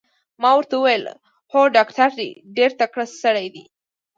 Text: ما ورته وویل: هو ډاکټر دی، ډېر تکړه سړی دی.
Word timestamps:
ما 0.41 0.49
ورته 0.57 0.75
وویل: 0.77 1.05
هو 1.51 1.61
ډاکټر 1.75 2.09
دی، 2.19 2.29
ډېر 2.55 2.71
تکړه 2.79 3.05
سړی 3.23 3.47
دی. 3.55 3.65